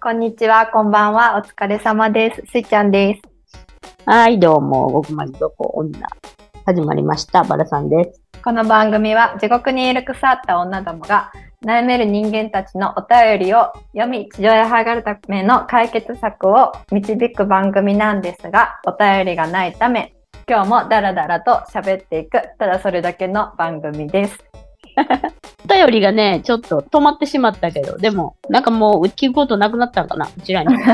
[0.00, 1.36] こんにちは、こんばんは。
[1.36, 2.44] お疲れ様です。
[2.52, 3.22] すいちゃんです。
[4.06, 5.98] はい、どうも、ごくまりどこ女。
[6.64, 7.42] 始まりました。
[7.42, 8.22] バラさんです。
[8.44, 11.32] この番組は地獄にいる腐った女どもが
[11.66, 20.14] 悩める人間たちのお便りを読み、地上へ上がるための解決策を導く番組なんですが、お便りがないため、
[20.48, 24.38] 今日もダラダラと喋っていく、ただそれだけの番組です。
[25.64, 30.76] お便りがね、ちょっと止まってしまったけど、でも、なんかもう聞くことなくなったんかな、うちらに。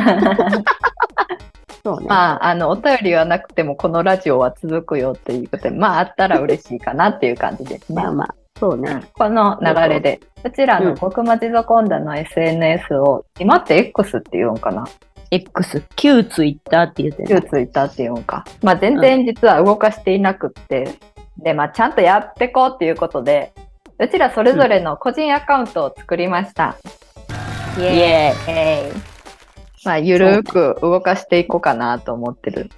[1.82, 2.06] そうね。
[2.08, 8.02] まあ、あの、お便りはなくてもこのラジオは続くよっていうことで、まあ、あったら嬉しいかなっていう感じですね。
[8.02, 8.90] まあまあ、そうね。
[8.90, 14.86] うんこの流れで、こちらの極ま地蔵ンダの SNS を、今って X って言うんかな
[15.30, 17.42] ？X、旧ツイッターって言って旧る。
[17.48, 18.44] ツイッターって言うんか。
[18.62, 20.94] まあ全然実は動かしていなくって、
[21.38, 23.54] で、まあちゃんとやってこうっていうことで、
[24.00, 26.78] うちらそれぞれの個人アカウントを作りました。
[27.78, 29.02] イイエーイエーイ。
[29.84, 32.70] まあゆるーく動かしていこうかなと思ってる。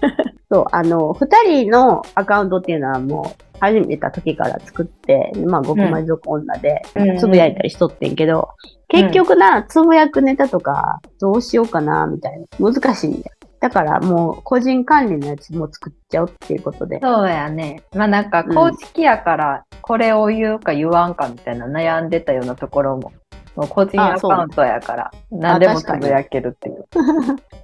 [0.50, 8.50] そう、あの、二人のアカウントっていうのはもう、始めた時から作って、まあ、ごくまり族女でうん、つぶやいたりしとってんけど、
[8.86, 12.72] 結局な、つぶやくネタとか、どうしようかな、みたいな。
[12.72, 13.37] 難しいんだよ。
[13.60, 17.00] だからもう、個人管理のやつも作っちゃおうっていうことで。
[17.02, 17.82] そうやね。
[17.94, 23.12] まあなんか公式やから、これを言うか言わんかみたいな悩んでたようなところも、
[23.56, 26.86] もう個人アカウントやから、何でもつぶやけるっていう。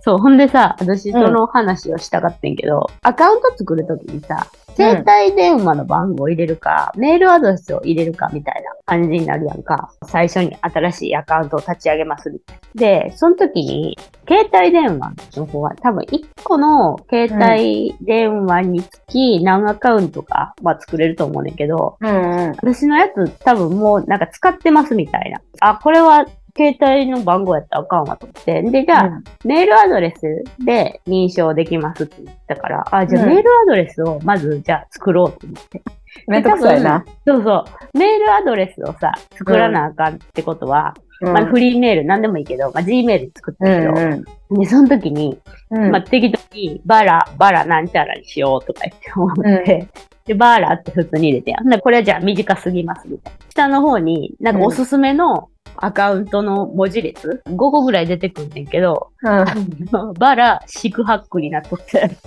[0.00, 9.92] そう、ほんでさ、私その話をしたかってんけど、アカウント作るときにさ、携帯電話の番号を入れるか、メールアドレスを入れるかみたいな感じになるやんか。
[10.06, 12.80] 最初に新しいアカウントを立ち上げますみたいな。
[12.80, 22.56] で、その時に、携帯電話の方は多分1個の携帯電話につき何アカウントか、まあ作れると思うねんけど、うんうん。
[22.56, 25.40] 私のやつ多分もうなんか使ってますみたいな。
[25.60, 28.62] あ、これは携帯の番号やったらあかんわと思って。
[28.62, 35.82] で、じゃあ、メールアドレスで認証できますって言ったから、あ、じゃあうんメールアドレスをまずじゃあ作ろうと思って。
[36.28, 37.04] めんどくさいな。
[37.26, 37.98] そうそう。
[37.98, 45.36] メールアドレスをさ、作らなあかんってことは、まあフリーメールなんでもいいけど、まあ Gmail 作ったけど、うんで、その時に、
[45.70, 45.90] うん。
[45.90, 49.88] まあ適当にバラ、バラなんちゃらにしようとか言って思って、
[50.26, 51.68] で、バーラって普通に入れてやん。
[51.68, 53.38] でこれはじゃあ短すぎますみたいな。
[53.50, 60.14] 下の方に、なんかおすすめのアカウントの文字列、5個ぐらい出てくんねんけど、うん。
[60.18, 62.10] バラ、四苦八苦になっとって。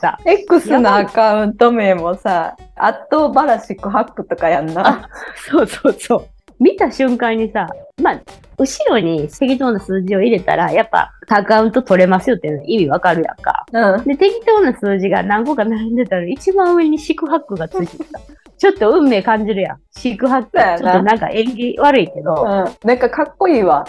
[0.00, 4.88] さ X のアカウント名もさ、アットバラシックハックとかやんな。
[4.88, 5.08] あ、
[5.50, 6.26] そうそうそう。
[6.60, 7.68] 見た瞬間にさ、
[8.02, 8.22] まあ、
[8.58, 13.64] 後ろに適当な数字を入れたら、やっぱアカウント取れますよっていうの意味わかるやんか。
[13.72, 14.04] うん。
[14.04, 18.20] で、適当な数字が何個か並んでたら、一番上に四苦八苦がついてた。
[18.58, 19.80] ちょっと運命感じるやん。
[19.90, 20.50] 四苦八苦。
[20.52, 22.88] そうやなちょっとなんか縁起悪いけど、うん。
[22.88, 23.86] なんかかっこいいわ。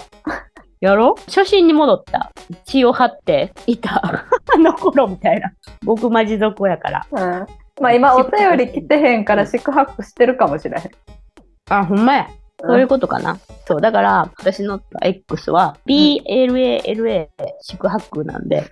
[0.79, 1.15] やろ？
[1.27, 2.31] 初心に戻った。
[2.65, 4.01] 血を張っていた。
[4.53, 5.51] あの頃みたいな。
[5.83, 7.05] 僕マジ族やから。
[7.11, 7.45] うん。
[7.81, 10.91] まあ今お便り来てへんから四苦八苦してるかもしれへん。
[11.69, 12.27] あ、ほんまや。
[12.61, 13.37] そういうことかな。
[13.65, 17.27] そう、だから、私の X は、BLALA
[17.61, 18.63] 宿泊なんで。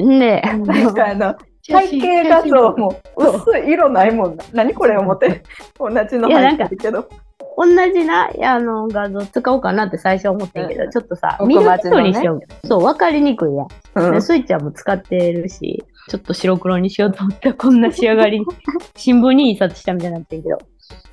[0.00, 1.34] んで、なんかあの、
[1.70, 4.44] 背景画像も薄い色ないもんな。
[4.52, 5.42] 何これ思って。
[5.78, 7.08] 同じの入ってるけど。
[7.56, 12.66] 同じな、あの、画像使おうかなって最初思ってんけど、うんちょっとさ、奥見る町のね人にしよう。
[12.66, 13.68] そう、わかりにくいやん。
[14.06, 18.46] うんでスイちゃんも使ってるし、ちょっと白黒にしようと思ったらこんな仕上がりに、
[18.96, 20.58] 新聞に印刷したみたいになってんけど。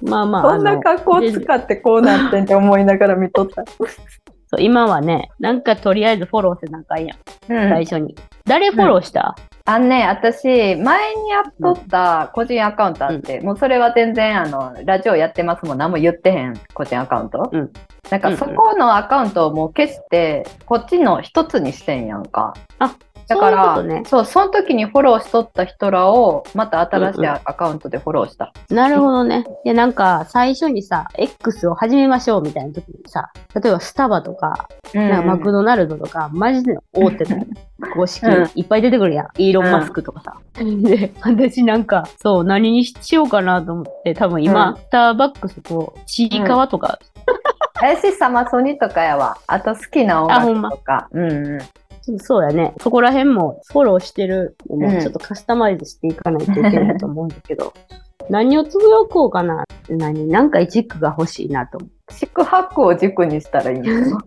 [0.01, 0.41] まあまあ。
[0.43, 3.63] こんな格好使ってこうなってんって思いながら見とった。
[4.49, 7.53] そう今はね、なんかとりあえずフォローせなあかんやん。
[7.53, 8.15] うん最初に。
[8.45, 9.35] 誰フォローした、
[9.69, 17.49] あのね、私、前にやっとった個人アカウントあって、もうそれは全然、あの、ラジオやってますもん、何も言ってへん個人アカウント。
[17.51, 17.71] うん。
[18.09, 22.53] なんかそこのアカウントをもう消して、こっちの一つにしてんやんか。
[22.79, 22.95] あ、
[23.27, 28.53] だからねそう、その時にフォローしとった人らを、また新しいアカウントでフォローした。
[28.69, 29.45] なるほどね。
[29.65, 37.45] いや、なんか、最初にさ、X を始めましょうみたいな時にさ、例えばスタバとか、うんなんかマクドナルドとか、マジで大手の
[37.93, 39.27] 公式うんいっぱい出てくるやん。
[39.37, 40.35] イーロン・マスクとかさ。
[40.63, 46.97] で、私なんか、そう、何にしようかなと思って、多分今、うんスターバックスとちいかわとか、
[47.79, 49.37] 私、サマソニとかやわ。
[49.47, 51.07] あと好きな音楽とか。
[51.11, 51.59] うんうん。
[52.19, 52.73] そうやね。
[52.81, 57.73] そこら辺もフォローしてるのうんもちょっとカスタマイズしていかないといけないと思うんだけど、
[58.29, 60.27] 何をつぶやこうかな何？
[60.27, 62.13] なんか一句が欲しいなと思う。
[62.13, 64.17] 宿泊を軸にしたらいいんですよ。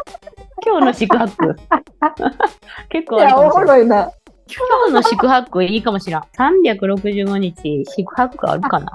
[0.66, 1.56] 今日の宿泊。
[2.88, 3.60] 結構いや、おも。
[3.60, 4.10] ろいな。
[4.46, 6.22] 今日の宿泊いいかもしらん。
[6.36, 8.92] 365日宿泊あるかな？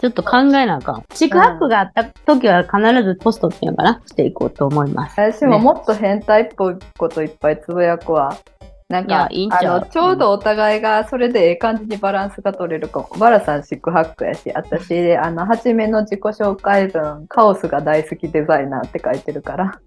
[0.00, 1.04] ちょっと考えなあかん。
[1.12, 5.20] 四苦八苦があった時は必ずポストっていうのかなしていこうと思います。
[5.20, 8.36] 私ももっと変態っぽいこといっぱいつぶやくわ。
[8.88, 13.08] なんかいいんあのちょうどお互いがそれでええ感じにバランスが取れるかも。
[13.18, 19.80] バラさん四苦八苦やし、私、あの、初めの自己紹介文、カオスが大好きデザイナーって書いてるから。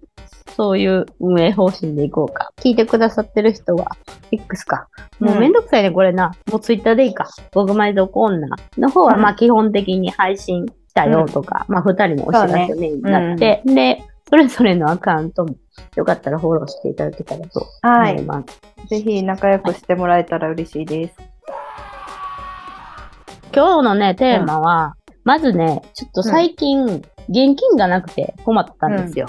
[0.50, 2.52] そういう運営方針でいこうか。
[2.56, 3.92] 聞いてくださってる人は、
[4.30, 4.88] X か。
[5.20, 6.32] もううんめんどくさいね、これな。
[6.50, 7.28] もうツイッターでいいか。
[7.52, 15.54] 僕毎度こんなの方は、うんまあ基本的に配信したよとか、まあ二人のお知らせになって、で、それぞれのアカウントも
[15.96, 18.12] よかったらフォローしていただけたらとはい。
[18.12, 18.88] 思います。
[18.88, 21.14] ぜひ仲良くしてもらえたら嬉しいです。
[23.54, 24.94] 今日のね、テーマは、
[25.24, 26.84] まずね、ちょっと最近、
[27.28, 29.28] 現金がなくて困ったんですよ。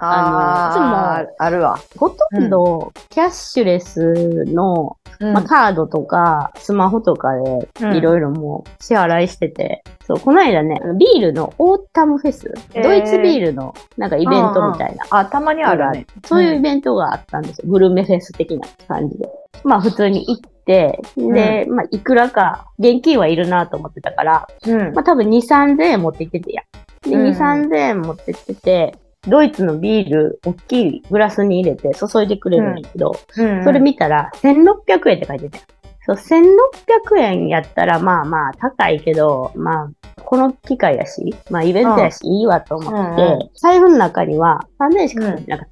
[0.00, 1.78] あのいつもああるわ。
[1.98, 16.06] ほとんど、キャッシュレスの、うんまあ、カードとか、スマホとかで、うんいろいろもう支払いしてて、そう、この間ね、ビールのオータムフェス、へードイツビールのなんかイベントみたいな、あ、たまにあるね。
[16.24, 17.68] そういうイベントがあったんですよ。
[17.68, 19.28] グルメフェス的な感じで。
[19.64, 24.94] まあ普通に行って、で、まあいくらか、現金はいるなと思ってたから、うん。
[24.94, 26.62] まあ多分2、3000円持って行っててや。
[27.02, 27.36] で、うん2、
[27.68, 28.94] 3000円持って行ってて、
[29.26, 35.64] ドイツのビール、大きいグラスに入れて注いでくれるんだけど、うんそれ見たら、1600円って書いてたよ。
[36.06, 39.90] そう、1600円やったら、まあまあ、高いけど、まあ、
[40.24, 45.68] この機会やし、まあ、イベントやし、いいわと思って、うんう財布の中には3000円しか入ってなかっ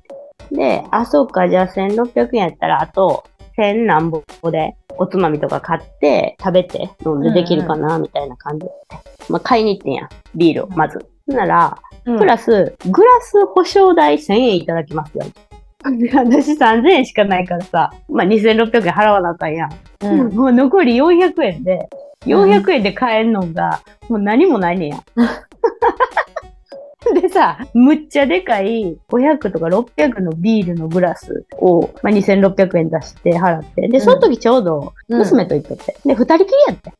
[0.50, 0.54] た。
[0.54, 3.24] で、あ、そうか、じゃあ1600円やったら、あと、
[3.56, 8.72] 1000何ぼで、おつまみとか買って、食べて、飲んでできるかな、みたいな感じで。
[9.30, 10.08] まあ、買いに行ってんや。
[10.34, 10.98] ビールを、まず。
[11.26, 15.24] なら、うんプラス、グラス保証代1000円いただきますよ。
[15.96, 19.70] で私3000円しかないからさ、まあ、2600円払わなあかんやん。
[20.02, 21.88] うんもう残り400円で、
[22.26, 25.04] 400円で買えんのが、もう何もないねんや。
[27.14, 36.92] でさ、むっちゃでかい500とか600のビールのグラスを、まあ、2600円出して払って、で、その時ちょうど娘と行っとって、で、二人きりやって。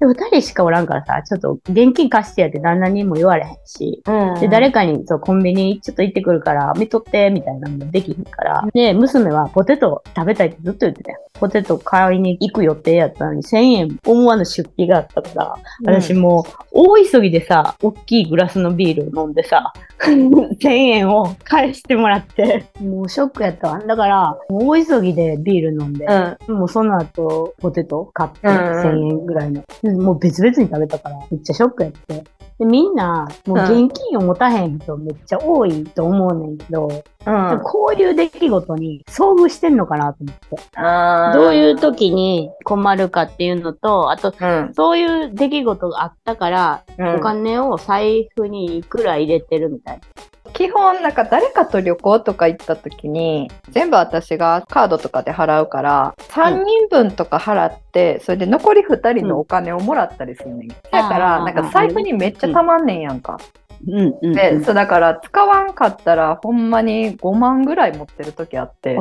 [0.00, 8.66] で、二人しかおらんからさ、ちょっと現金貸してやって旦那にも言われへんし、うんで、誰かに、そう、コンビニちょっと行ってくるから、見とって、みたいなのもできひんから。
[8.72, 11.18] で、娘はポテト食べたいってずっと言ってたよ。
[11.34, 15.54] ポテト買いに行く予定やったのに、1000円思わぬ出費があったから、
[15.84, 19.72] 私もう、大急ぎでさ、大きいグラスのビールを飲んでさ、
[20.04, 23.78] 1000円を返してもらって、もうショックやったわ。
[23.80, 26.06] だから、大急ぎでビール飲んで、
[26.48, 26.58] うん。
[26.58, 29.62] もうその後、ポテト買って、うんうん1000円ぐらいの。
[29.84, 32.24] でもう別々に食べたから、めっちゃショックやって。
[32.58, 37.60] で、みんな、もう現金を持たへん人めっちゃ多いと思うねんけど、うん。
[37.62, 41.38] こういう出来事に遭遇してんのかなと思って。
[41.38, 44.72] どういう時に困るかっていうのと、あと、うん。
[44.72, 50.02] そういう出来事があったから、うんお金を財布にいくら入れてるみたいな。
[50.54, 60.68] 基本なんか誰かと旅行とか行った時に全部私がカードとかで払うから3人分とか払ってそれで残り2人のお金をもらったりするねん。
[60.68, 63.38] だからなんか財布にめっちゃたまんねんやんか。
[63.86, 68.96] うんうん、で、そうだから使わんかったらほんまに5万ぐらい持ってる時あって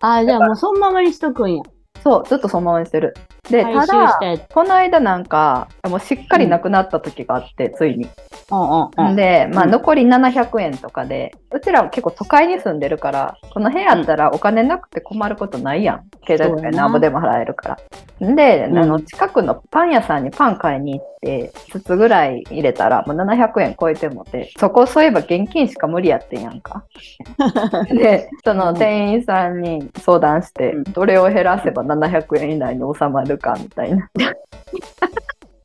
[0.00, 1.62] ああ、じゃあもうそのままにしとくんや。
[2.02, 3.14] そうずっとそのままにしてる。
[3.50, 4.18] でただ。
[4.52, 8.08] この間なんかもうしっかりなくなった時があって、ついに。
[8.50, 9.16] うんうんうん。
[9.16, 16.04] で、まあ、うん残り700円とかで、うちらは結構都会に住んでるから、この辺やったらお金なくて困ることないやん。
[16.26, 17.78] 携帯とかになんぼでも払えるか
[18.20, 18.34] ら。
[18.34, 26.84] で、うんあの、近くのパン屋さんにパン買いに行って、5つぐらい入れたら、もう700円超えてもて、そこそういえば現金しか無理やってんやんか。
[27.90, 34.08] で、その店員さんに相談して、うんどれを減らせば700円以内に収まるかみたいな。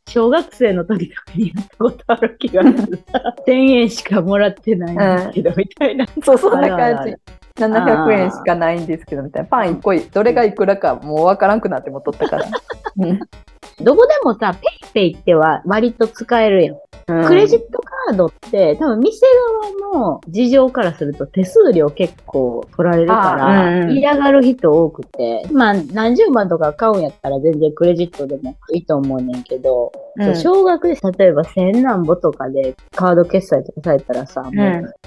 [0.09, 2.99] 小学生の時とかにやったことある気がする。
[3.47, 6.05] 1000円しかもらってないんですけど、みたいな。
[6.23, 7.21] そう、そんな感じあるある。
[7.55, 9.47] 700円しかないんですけど、みたいな。
[9.47, 12.45] パン1個い、どれがいくらかもうわからんくなっても取ったから。
[12.97, 13.19] う ん
[13.79, 16.75] どこでもさ、ペイペイっては割と使えるやん。
[17.27, 19.25] クレジットカードって、多分店
[19.91, 23.97] 側の事情からすると手数料結構取られるから、うん。
[23.97, 34.53] 嫌がる人多くて、まあ何十万とか買うんやったら全然クレジットでもいいと思うねんけど、うん少額で例えば千何ぼとかでカード決済とかされたらさ、もう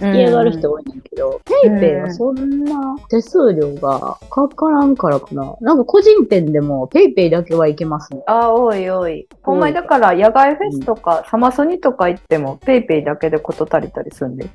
[0.00, 5.56] 嫌がる人多いねんけど、ペイペイはそんな手数料がかからんからかな。
[5.60, 8.22] なんか個人店でもペイペイだけはいけますね。
[8.26, 9.28] ああ、多い多い。
[9.42, 14.46] ほんまにだから野外フェスとか、サマソニとか行っても、ペイペイだけでこと足りたりするんで。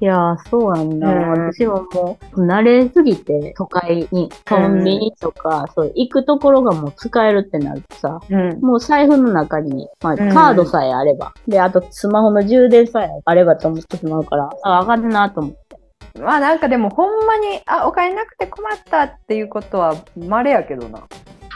[0.00, 1.10] いやー、そうやんな。
[1.10, 8.60] うん私ももう、慣れすぎて、都会に、コンビニとか、そう、行くところがもう使えるってなるとさ、うん。
[8.60, 15.58] もう財布の中に、まあ、うんカードさえあれば、で、あとスマホの充電さえあればと思ってしまうから、あ、あかんなと思って。
[16.20, 21.06] まあなんかでもほんまに、あ、お金なくて困ったっていうことは稀やけどな。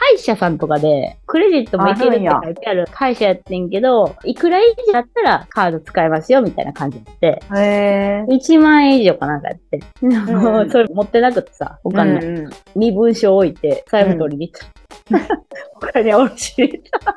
[0.03, 7.41] 歯医者さんとかで、クレジットもいけるって書いてある歯医者やってんけど、いくら以上だったらカード使えますよ、みたいな感じで。
[7.55, 8.25] へえ。
[8.27, 9.79] 1万円以上かなんかやって。
[10.01, 15.37] もううん それ持ってなくてさ、お金、うんうん身分証置いて、財布取りに行った。
[15.75, 17.15] お金下ろしに行った。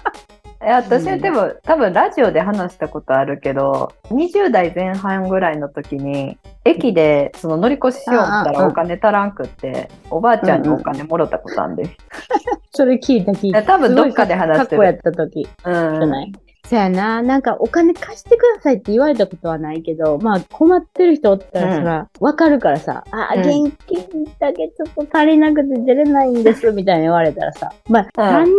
[0.66, 1.20] え私うん。
[1.20, 11.96] でも多分ラジオで話したことあるけど20代前半ぐらいの時に駅でその乗り越ししよう思ったらお金足らんくっておばあちゃんにお金もろたことあんで、
[12.74, 13.60] それ聞いた聞いた。
[13.60, 14.82] え多分どっかで話してる。
[14.82, 15.48] 過去やった時。
[15.64, 16.32] うん、じゃない？
[16.68, 21.80] そやな、なんかお金貸してくださいって言われたことはないけど、まあ困ってる人おったらうん。
[21.80, 23.40] そら、わかるからさ、あ、うん。
[23.40, 28.44] 現金だけちょっと足りなくて出れないんです、みたいに言われたらさ、まあ、うん。
[28.44, 28.56] 3000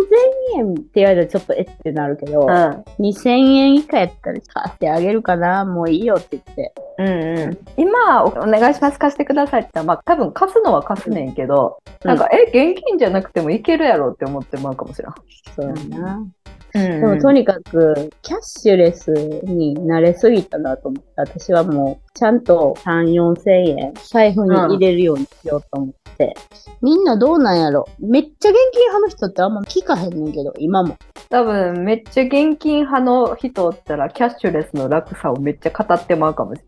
[0.58, 2.48] 円って言われたらちょっとえってなるけど、うん。
[2.48, 6.74] 2000円以下やったら貸してあげるかな、もういいよって言って。
[6.98, 15.12] うんうん、今おお願いします貸してくださいって言ったら、まあ、多分貸すのは貸すねんけど、うんなんかえ現金じゃなくてもいけるやろって思ってまうかもしれん。
[15.56, 16.18] そうやな。
[16.18, 16.28] うん
[16.74, 19.12] でもとにかく、キャッシュレス
[19.44, 26.36] に慣れすぎたなと思って、私はもう、ちゃんと3、4千円、財布に入れるようにしようと思って。
[26.82, 27.88] みんなどうなんやろ？
[28.00, 30.98] めっちゃ現金派の人ってあんま聞かへんねんけど、今も。
[31.30, 36.68] 多分めっちゃ現金派の人おったらキャッシュレスの楽さをめっちゃ語ってまうかもしれ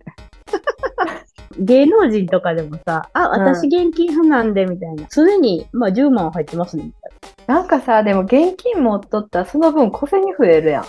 [1.60, 5.08] 芸能人とかでもさ、あ、私現金派なんで、みたいな。
[5.10, 7.02] 常に、まあ10万は入ってますね、みたい
[7.48, 7.60] ない。
[7.62, 10.84] なんかさでも現金持っとったらその分小銭増えるやん。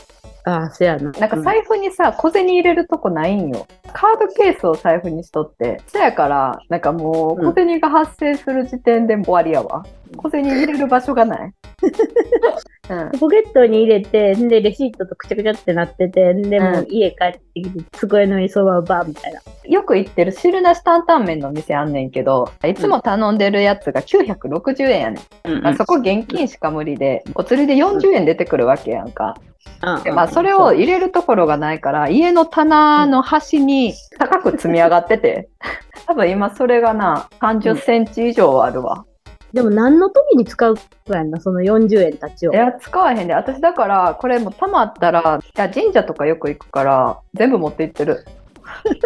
[0.50, 0.56] な。
[0.62, 1.10] ああ、せやな。
[1.12, 3.66] なんか財布にさ小銭入れるとこないんよ。
[3.92, 5.80] カードケースを財布にしとって。
[5.86, 9.84] そやからなんかもううん小銭が発生する時点で終わりやわ。
[10.16, 11.52] 小銭入れる場所がない。
[12.90, 19.40] うんポケットに入れて、んで、レシートとくちゃくちゃってなってて、んで、もう家帰ってきて、机の上にそばをバーみたいな。
[19.64, 25.20] よく行ってる汁なし担々麺の店あんねんけど、いつも頼んでるやつが960円やね
[25.60, 25.66] ん。
[25.66, 29.36] あそこ現金しか無理で、お釣りで40円出てくるわけやんか。
[30.04, 35.48] でまあ、それを入れるところがないから、家の棚の端に高く積み上がってて、
[36.06, 39.04] 多分今それがな、30センチ以上あるわ。
[39.52, 42.56] でも何の時に使うかやんな、その40円たちをい。
[42.56, 43.34] や、使わへんで。
[43.34, 48.24] 私だから、これもたまったら、いや、神社とかよく行くから、全部持って行ってる。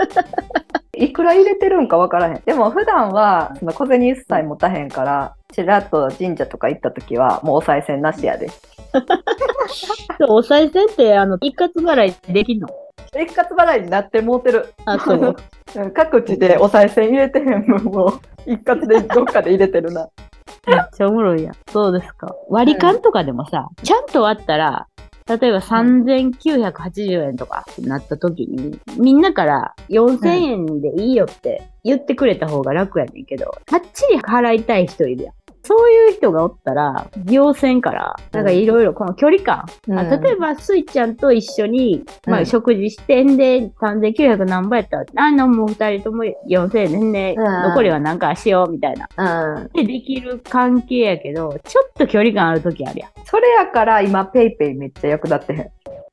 [0.96, 2.42] いくら入れてるんか分からへん。
[2.44, 8.48] でも普段は、その小銭一切持たへんから、ちらっと神社とか行った時は、もうお賽銭なしやで。
[10.28, 12.68] お賽銭って、あの、一括払いできんの？
[13.12, 14.74] 一括払いになってもうてる。
[14.86, 15.18] あ、そう。
[15.76, 18.12] うん各地でお賽銭入れてへん分を
[18.46, 20.08] 一括でどっかで入れてるな。
[20.66, 21.54] めっちゃおもろいやん。
[21.70, 22.34] そうですか。
[22.48, 24.86] 割り勘とかでもさ、ちゃんと割ったら、
[25.26, 35.34] 例えば3980円とかなった時に、みんなから4000円でいいよって言ってくれた方が楽やねんけど、かっちり払いたい人いるやん。
[35.64, 39.64] そういう人がおったら、行線から、なんかいろいろこの距離感、
[39.96, 49.08] あ例えば、スイちゃんと一緒に、まあ、うん食事してんで、3900何倍やったら、あの、もう二人とも4000円で、ねうん残りはなんかしよう、みたいな。
[49.56, 49.68] うん。
[49.72, 53.10] でできる関係やけど、ちょっと距離感あるときあるやん。
[53.24, 55.70] それやから今、ペイペイめっちゃ役立ってへん。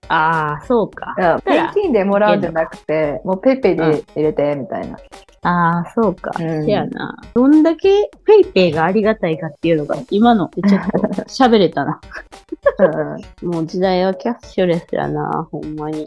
[0.07, 1.15] ああ、そうか。
[1.17, 4.97] うん現金でもらうんじゃなくて、もうペイペイで入れて、みたいな。
[5.43, 6.31] ああ、そうか。
[6.39, 7.15] うんせやな。
[7.33, 11.99] どんだけペイペイがありがたいかっていうのが、今のでちょっと喋れたな。
[13.41, 16.05] もう時代はキャッシュレスやな、ほんまに。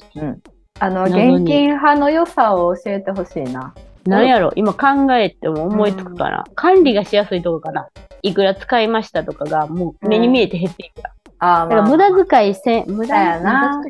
[0.79, 3.75] あの、謎に現金派の良さを教えてほしいな。
[4.07, 6.45] なんやろ今考えても思いつくかな。
[6.55, 7.89] 管理がしやすいとこかな。
[8.23, 11.14] いくら使いましたとかが、もう目に見えて減っていくから。
[11.39, 13.83] ああ、だから無駄遣いせん、無駄だよな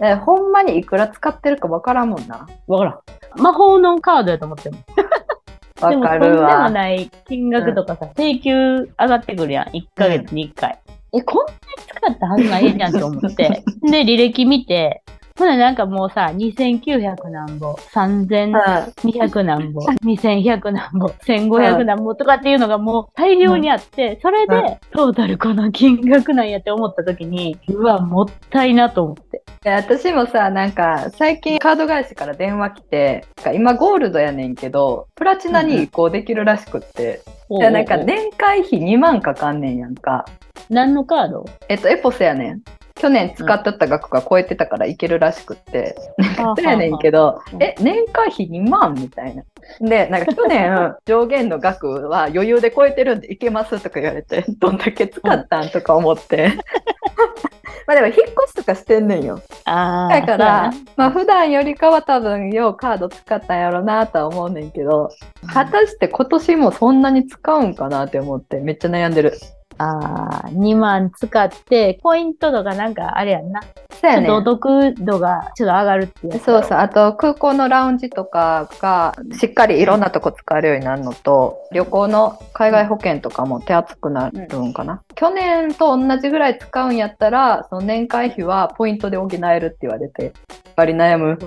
[0.00, 2.48] えほんまにいくら使ってるかわからんもんな。
[2.66, 3.42] わからん。
[3.42, 4.78] 魔法のカードやと思っても。
[5.80, 6.70] わかでもとんでもるわ。
[6.70, 9.68] ない金額とかさ、請求上がってくるやん。
[9.68, 10.78] 1ヶ月に1回。
[11.14, 13.62] え、こんなに使ったはずないじゃんと思って。
[13.82, 15.02] で、履歴見て、
[15.38, 29.44] ほななんかもうさ、2900何ぼ、3200何ぼ、2100何ぼ、1500何ぼとかっていうのがもう大量にあって、それうんでトータルこの金額なんやって思った時に、うわ、もったいなと思って。
[29.64, 40.24] いや私もさ、なんか、最近カード会社から電話来て、今ゴールドやねんけど、プラチナに移行できるらしくって、いやなんか年会費2万かかんねんやんか。
[40.68, 41.44] 何のカード？
[41.68, 42.62] えっと、エポスやねん。
[42.98, 45.96] 去年使っとった額が超えてたからいけるらしくって。
[46.38, 49.42] あ そうやねんけどう、んえ、年会費2万みたいな。
[49.80, 56.52] で、なんか去年上限の額は余裕で超えてるんでいけますとか言われて、 どんだけ使ったんとか思って。
[57.86, 59.40] まあでも引っ越しとかしてんねんよ。
[59.64, 65.08] あだからまあ普段よりかは多分ようカード使ったんやろなとは思うねんけど、
[65.54, 69.32] 果たして今年もそんなに使うんかなって思ってめっちゃ悩んでる。
[69.78, 73.60] ああ、2万使って、ポイントとかなんかあれやんな。
[73.90, 76.38] そうちょっとお得度がちょっと上がるっていう。
[76.38, 76.78] そうそう。
[76.78, 85.02] あと空港のラウンジとかがしっかりいろんなとこ使えるようになるのと、旅行の海外保険とかも手厚くなるんかな。
[85.14, 90.32] 去年と同じぐらい使うんやったら、その年会費はポイントで補えるって言われて、やっ
[90.76, 91.38] ぱり悩む。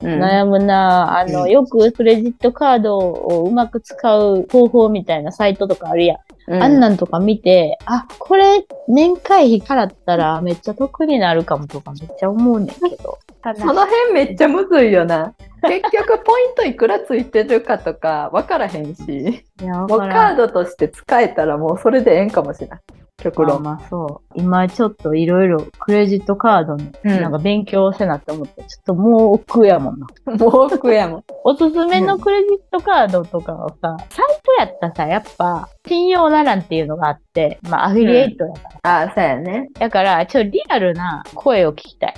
[0.00, 6.18] うん、悩むなあの、うんよくクレジットカードをうまく使う方法みたいなサイトとかあるやん。
[6.48, 13.18] うんあんなんとか見て、あ、これ年会費払ったらめっちゃ得になるかもとかめっちゃ思うねんけど。
[13.42, 15.34] ただその辺めっちゃむずいよな。
[15.62, 22.80] 結局ポイントいくらついてるかとか分からへんし、いや、もうカードとして使えたらもうそれでええんかもしれない。
[23.22, 23.62] 極論。
[23.62, 24.38] まあまあそう。
[24.38, 30.06] 今ちょっといろいろクレジットカードのうんなんか勉強せなって思って、ちょっともう億劫やもんな。
[30.36, 31.24] もう奥やもん。
[31.44, 39.00] おすすめのクレジットカードとかはさ、サイトやったらさ、やっぱ信用ならんっていうのがあって、まあアフィリエイトやから。
[39.00, 39.68] ああ、そうやね。
[39.78, 42.14] だから、ちょっとリアルな声を聞きたい。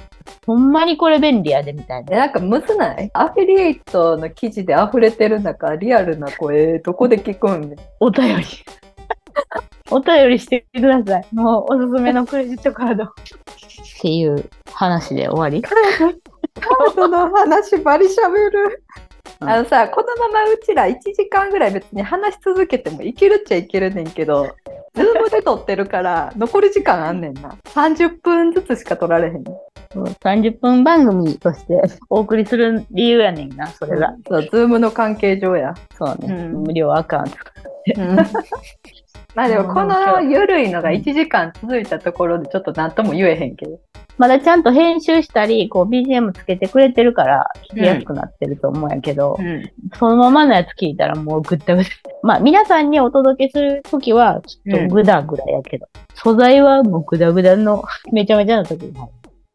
[0.47, 2.16] ほんまにこれ便利やでみたいな。
[2.16, 3.11] えなんかむずない？
[3.14, 7.75] アフィリエイトの記事で溢れてる中、リアルな声、どこで聞くん？
[8.00, 8.45] お便り。
[9.90, 11.26] お便りしてください。
[11.33, 13.04] もうおすすめのクレジットカード。
[13.04, 13.09] っ
[14.00, 15.61] ていう話で終わり？
[15.62, 18.83] カードの話ばりしゃべる。
[19.40, 24.54] うんあのさ、このままうちら1時間ぐらい別に話し続けてもいけるっちゃいけるねんけど、
[24.95, 27.57] ズームで撮ってるから残り時間あんねんな。
[27.64, 29.45] 30分ずつしか撮られへん。
[29.45, 31.75] そう30分番組として
[32.11, 34.14] お送りする理由やねんな、それが。
[34.28, 35.75] そう、ズームの関係上や。
[35.97, 36.35] そうね。
[36.35, 37.37] うん無料アカウント。
[39.34, 43.80] まあでもこのゆるいのが1時間続いたところでちょっと何とも言えへんけど。
[44.18, 49.70] まだちゃんと編集したり、こう BGM つけてくれてるから聞きやすくなってると思うんやけど、うん。
[49.99, 51.90] そのままのやつ聞いたらもうぐったぐた。
[52.23, 58.95] まあ皆さんにお届けするときはちょっとグダグダやけど、素材はもうグダグダの めちゃめちゃな時に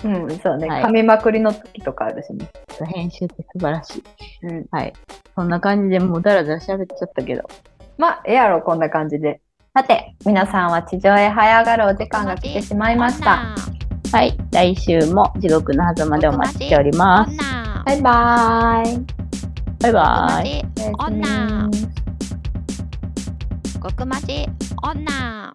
[0.03, 0.67] うん、そうね。
[0.67, 2.49] はい噛みまくりの時とかあるしね。
[2.91, 4.03] 編集って素晴らしい。
[4.47, 4.65] うん。
[4.71, 4.93] はい。
[5.35, 7.43] そんな感じでもうダラダラ喋っちゃったけど。
[7.97, 9.41] まあ、ええやろ、こんな感じで。
[9.77, 13.53] さて、皆さんは地上へ這い上がるお時間が来てしまいました。
[14.09, 14.37] はい。
[14.53, 17.35] 来週も地獄の狭間でお待ちしております。
[17.85, 19.05] バイバーイ。
[19.81, 20.47] バイバイ。
[20.47, 21.69] おやすみ女
[24.05, 24.47] まち
[24.81, 25.53] 女